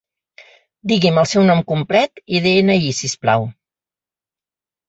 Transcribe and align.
Digui'm 0.91 1.19
el 1.23 1.27
seu 1.33 1.45
nom 1.49 1.61
complet 1.73 2.23
i 2.39 2.41
de-ena-i 2.47 2.91
si 3.01 3.13
us 3.13 3.17
plau. 3.27 3.47